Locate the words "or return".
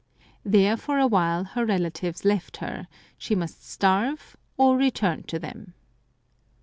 4.57-5.21